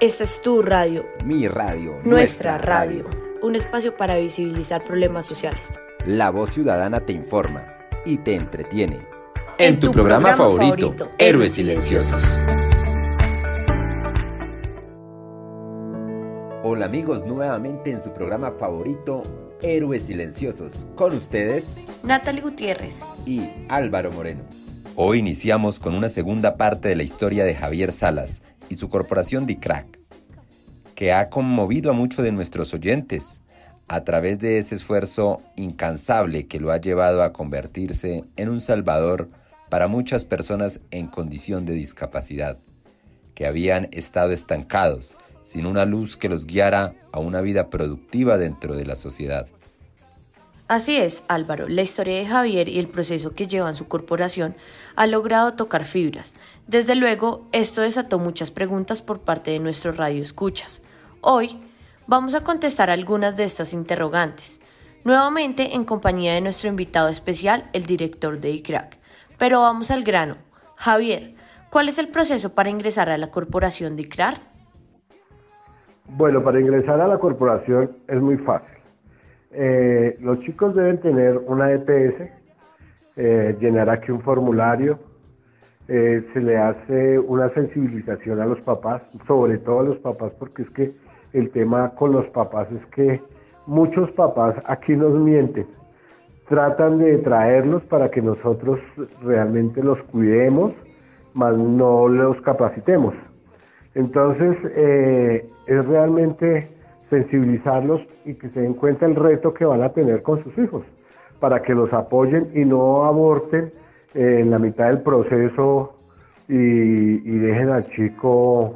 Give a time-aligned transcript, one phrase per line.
[0.00, 1.04] Esta es tu radio.
[1.26, 2.00] Mi radio.
[2.04, 3.04] Nuestra, radio.
[3.42, 5.72] Un espacio para visibilizar problemas sociales.
[6.06, 7.66] La voz ciudadana te informa
[8.06, 9.06] y te entretiene.
[9.58, 12.22] En, tu, programa, favorito, Héroes Silenciosos.
[16.62, 19.22] Hola amigos, nuevamente en su programa favorito,
[19.60, 20.86] Héroes Silenciosos.
[20.94, 24.44] Con ustedes, Natalie Gutiérrez y Álvaro Moreno.
[24.96, 29.46] Hoy iniciamos con una segunda parte de la historia de Javier Salas y su corporación
[29.46, 29.99] DICRAC,
[31.00, 33.40] que ha conmovido a muchos de nuestros oyentes
[33.88, 39.30] a través de ese esfuerzo incansable que lo ha llevado a convertirse en un salvador
[39.70, 42.58] para muchas personas en condición de discapacidad,
[43.34, 48.76] que habían estado estancados, sin una luz que los guiara a una vida productiva dentro
[48.76, 49.46] de la sociedad.
[50.70, 54.54] Así es, Álvaro, la historia de Javier y el proceso que lleva en su corporación
[54.94, 56.36] ha logrado tocar fibras.
[56.68, 60.80] Desde luego, esto desató muchas preguntas por parte de nuestros radioescuchas.
[61.22, 61.60] Hoy
[62.06, 64.60] vamos a contestar algunas de estas interrogantes,
[65.02, 68.96] nuevamente en compañía de nuestro invitado especial, el director de ICRAC.
[69.38, 70.36] Pero vamos al grano.
[70.76, 71.34] Javier,
[71.68, 74.38] ¿cuál es el proceso para ingresar a la corporación de ICRAC?
[76.10, 78.79] Bueno, para ingresar a la corporación es muy fácil
[79.52, 82.30] eh, los chicos deben tener una EPS,
[83.16, 84.98] eh, llenar aquí un formulario,
[85.88, 90.62] eh, se le hace una sensibilización a los papás, sobre todo a los papás, porque
[90.62, 90.90] es que
[91.32, 93.20] el tema con los papás es que
[93.66, 95.66] muchos papás aquí nos mienten,
[96.48, 98.78] tratan de traerlos para que nosotros
[99.22, 100.72] realmente los cuidemos,
[101.34, 103.14] mas no los capacitemos.
[103.94, 104.56] Entonces,
[105.66, 106.68] es realmente
[107.10, 110.84] sensibilizarlos y que se den cuenta el reto que van a tener con sus hijos,
[111.38, 113.72] para que los apoyen y no aborten
[114.14, 115.96] eh, en la mitad del proceso
[116.48, 118.74] y, dejen al chico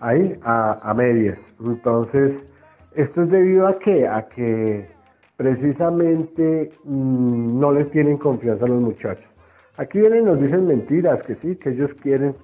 [0.00, 1.38] ahí a, medias.
[1.60, 2.32] Entonces,
[2.94, 4.88] esto es debido a que, a que
[5.36, 9.24] precisamente mm, no les tienen confianza a los muchachos.
[9.76, 12.34] Aquí vienen y nos dicen mentiras, que sí, que ellos quieren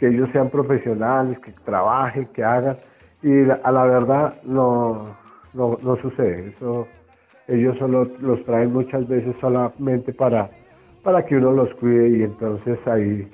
[0.00, 2.76] que ellos sean profesionales, que trabajen, que hagan,
[3.22, 5.16] y a la verdad no,
[5.54, 6.48] no, sucede.
[6.48, 6.86] Eso,
[7.48, 10.50] ellos solo los traen muchas veces solamente para,
[11.02, 13.28] para que uno los cuide y entonces ahí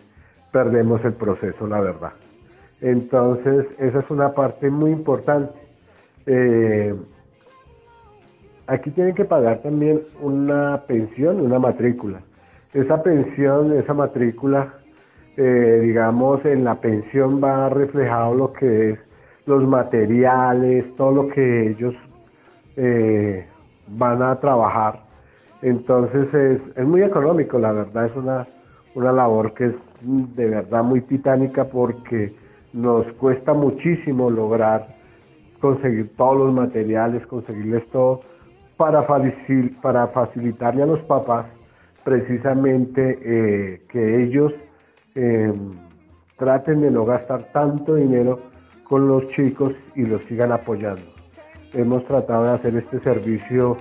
[0.52, 2.12] perdemos el proceso, la verdad.
[2.80, 5.52] Entonces, esa es una parte muy importante.
[6.26, 6.94] Eh,
[8.66, 12.20] aquí tienen que pagar también una pensión, una matrícula.
[12.74, 14.74] Esa pensión, esa matrícula,
[15.36, 18.98] eh, digamos, en la pensión va reflejado lo que es
[19.46, 21.94] los materiales, todo lo que ellos
[22.76, 23.46] eh,
[23.88, 25.00] van a trabajar.
[25.62, 26.32] Entonces
[26.76, 28.46] es, muy económico, la verdad es una,
[28.94, 32.34] una labor que es de verdad muy titánica porque
[32.72, 34.86] nos cuesta muchísimo lograr
[35.60, 38.20] conseguir todos los materiales, conseguirles todo
[38.76, 39.06] para,
[39.80, 41.46] para facilitarle a los papás
[42.04, 44.52] precisamente eh, que ellos
[45.14, 45.52] eh,
[46.36, 48.40] traten de no gastar tanto dinero
[48.88, 51.02] con los chicos y los sigan apoyando.
[51.72, 53.76] Hemos tratado de hacer este servicio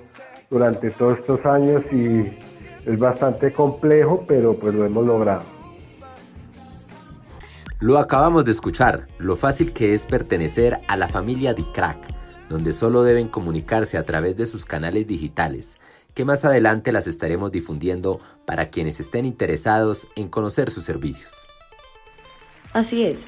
[0.49, 2.31] durante todos estos años y
[2.85, 5.43] es bastante complejo, pero pues lo hemos logrado.
[7.79, 12.07] Lo acabamos de escuchar, lo fácil que es pertenecer a la familia de Crack,
[12.49, 15.77] donde solo deben comunicarse a través de sus canales digitales,
[16.13, 21.33] que más adelante las estaremos difundiendo para quienes estén interesados en conocer sus servicios.
[22.73, 23.27] Así es,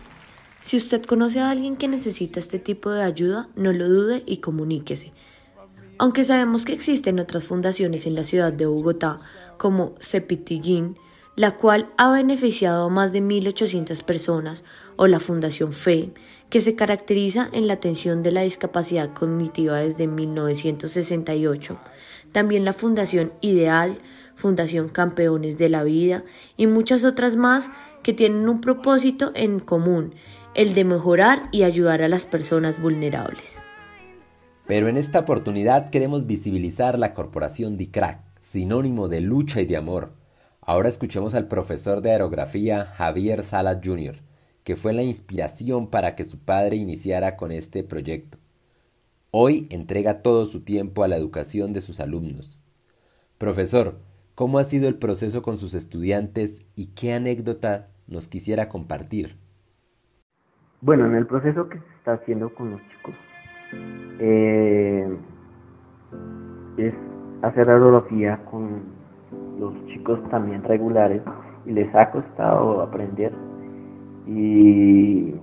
[0.67, 4.39] si usted conoce a alguien que necesita este tipo de ayuda, no lo dude y
[4.39, 5.13] comuníquese.
[5.97, 9.16] Aunque sabemos que existen otras fundaciones en la ciudad de Bogotá,
[9.55, 10.97] como Cepitillín,
[11.38, 14.66] la cual ha beneficiado a más de 1.800 personas,
[14.97, 16.11] o la Fundación FE,
[16.50, 21.78] que se caracteriza en la atención de la discapacidad cognitiva desde 1968,
[22.34, 23.99] también la Fundación Ideal,
[24.35, 26.25] Fundación Campeones de la Vida
[26.57, 27.69] y muchas otras más
[28.03, 30.13] que tienen un propósito en común
[30.58, 33.64] el de mejorar y ayudar a las personas vulnerables.
[34.66, 40.14] Pero en esta oportunidad queremos visibilizar la corporación DICRAC, sinónimo de lucha y de amor.
[40.59, 44.24] Ahora escuchemos al profesor de aerografía Javier Salas Jr.,
[44.64, 48.40] que fue la inspiración para que su padre iniciara con este proyecto.
[49.30, 52.59] Hoy entrega todo su tiempo a la educación de sus alumnos.
[53.38, 54.00] Profesor,
[54.34, 59.38] ¿cómo ha sido el proceso con sus estudiantes y qué anécdota nos quisiera compartir?
[60.79, 63.16] Bueno, en el proceso que se está haciendo con los chicos,
[64.20, 65.18] eh,
[66.78, 66.94] es
[67.41, 68.84] hacer aerografía con
[69.59, 71.24] los chicos también regulares
[71.66, 73.34] y les ha costado aprender
[74.28, 75.34] y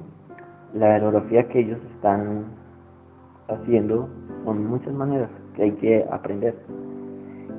[0.72, 2.44] la aerografía que ellos están
[3.48, 4.08] haciendo
[4.44, 6.54] son muchas maneras que hay que aprender.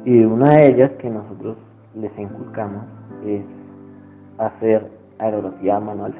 [0.05, 1.57] Y una de ellas que nosotros
[1.93, 2.85] les inculcamos
[3.25, 3.43] es
[4.37, 4.89] hacer
[5.19, 6.13] aerografía manual.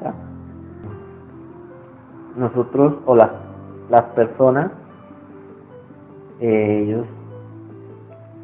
[2.36, 3.30] Nosotros o las,
[3.90, 4.70] las personas,
[6.40, 7.06] eh, ellos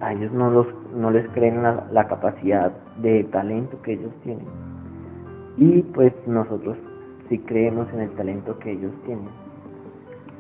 [0.00, 4.46] a ellos no, los, no les creen la, la capacidad de talento que ellos tienen.
[5.56, 6.76] Y pues nosotros
[7.28, 9.28] sí creemos en el talento que ellos tienen.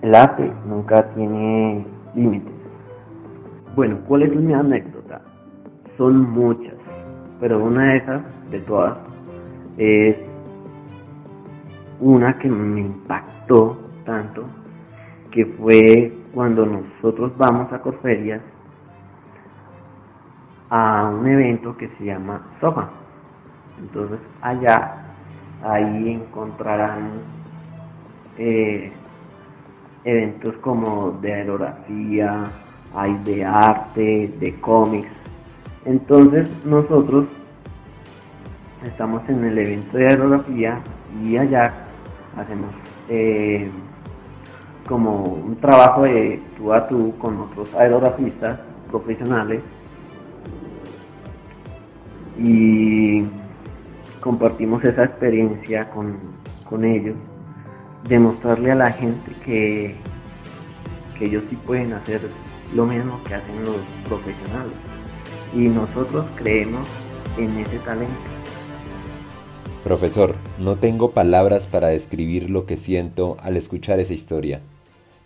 [0.02, 2.52] El arte nunca tiene límites.
[3.76, 5.22] Bueno, ¿cuál es mi anécdota?
[5.96, 6.74] Son muchas,
[7.38, 8.98] pero una de esas, de todas,
[9.76, 10.16] es
[12.02, 14.44] una que me impactó tanto,
[15.30, 18.42] que fue cuando nosotros vamos a Corferias
[20.68, 22.88] a un evento que se llama SOFA.
[23.78, 24.96] Entonces allá,
[25.62, 27.20] ahí encontrarán
[28.36, 28.90] eh,
[30.04, 32.42] eventos como de aerografía,
[32.96, 35.08] hay de arte, de cómics.
[35.84, 37.26] Entonces nosotros
[38.84, 40.80] estamos en el evento de aerografía
[41.22, 41.72] y allá
[42.36, 42.70] hacemos
[43.08, 43.70] eh,
[44.88, 49.62] como un trabajo de tú a tú con otros aerografistas profesionales
[52.38, 53.24] y
[54.20, 56.18] compartimos esa experiencia con,
[56.68, 57.16] con ellos,
[58.08, 59.96] demostrarle a la gente que,
[61.18, 62.20] que ellos sí pueden hacer
[62.74, 63.76] lo mismo que hacen los
[64.08, 64.72] profesionales
[65.54, 66.88] y nosotros creemos
[67.36, 68.41] en ese talento.
[69.92, 74.62] Profesor, no tengo palabras para describir lo que siento al escuchar esa historia.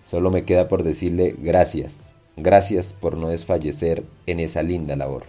[0.04, 2.08] Solo me queda por decirle gracias.
[2.36, 5.22] Gracias por no desfallecer en esa linda labor.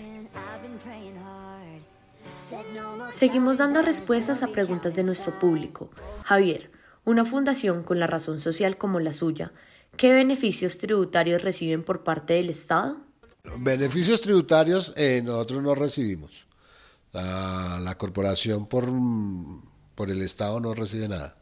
[3.11, 5.91] Seguimos dando respuestas a preguntas de nuestro público.
[6.23, 6.71] Javier,
[7.05, 9.51] una fundación con la razón social como la suya,
[9.97, 12.97] ¿qué beneficios tributarios reciben por parte del Estado?
[13.59, 16.47] Beneficios tributarios eh, nosotros no recibimos.
[17.13, 18.85] La, corporación por,
[19.95, 21.35] por el Estado no recibe nada.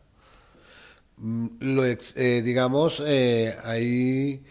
[1.18, 4.44] Mm, lo, eh, digamos, eh, hay,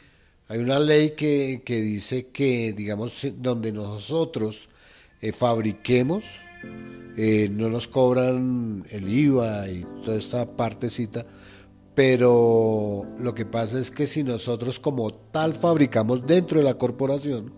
[0.48, 4.68] hay una ley que, que dice que, digamos, donde nosotros
[5.32, 6.24] fabriquemos,
[7.16, 11.24] eh, no nos cobran el IVA y toda esta partecita,
[11.94, 17.52] pero lo que pasa es que si nosotros como tal fabricamos dentro de la corporación,